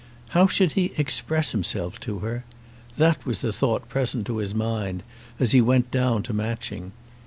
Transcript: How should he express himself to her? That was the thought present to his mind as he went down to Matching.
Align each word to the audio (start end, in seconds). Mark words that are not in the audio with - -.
How 0.29 0.47
should 0.47 0.71
he 0.71 0.93
express 0.97 1.51
himself 1.51 1.99
to 1.99 2.17
her? 2.25 2.43
That 2.97 3.23
was 3.23 3.41
the 3.41 3.53
thought 3.53 3.87
present 3.87 4.25
to 4.25 4.37
his 4.37 4.55
mind 4.55 5.03
as 5.39 5.51
he 5.51 5.61
went 5.61 5.91
down 5.91 6.23
to 6.23 6.33
Matching. 6.33 6.91